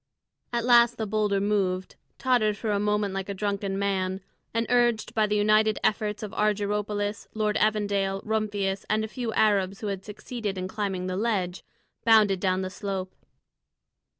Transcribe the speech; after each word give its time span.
At 0.51 0.65
last 0.65 0.97
the 0.97 1.05
boulder 1.05 1.39
moved, 1.39 1.95
tottered 2.17 2.57
for 2.57 2.71
a 2.71 2.79
moment 2.79 3.13
like 3.13 3.29
a 3.29 3.35
drunken 3.35 3.77
man, 3.77 4.21
and, 4.51 4.65
urged 4.67 5.13
by 5.13 5.27
the 5.27 5.35
united 5.35 5.77
efforts 5.83 6.23
of 6.23 6.33
Argyropoulos, 6.33 7.27
Lord 7.35 7.55
Evandale, 7.57 8.19
Rumphius, 8.23 8.83
and 8.89 9.03
a 9.03 9.07
few 9.07 9.31
Arabs 9.33 9.81
who 9.81 9.87
had 9.93 10.03
succeeded 10.03 10.57
in 10.57 10.67
climbing 10.67 11.05
the 11.05 11.15
ledge, 11.17 11.63
bounded 12.03 12.39
down 12.39 12.63
the 12.63 12.71
slope. 12.71 13.13